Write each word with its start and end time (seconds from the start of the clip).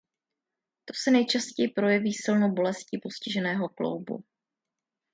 To 0.85 0.93
se 0.95 1.11
nejčastěji 1.11 1.67
projeví 1.67 2.13
silnou 2.13 2.51
bolestí 2.51 2.99
postiženého 3.03 3.69
kloubu. 3.69 4.23